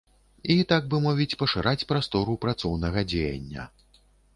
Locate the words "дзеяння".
3.15-3.73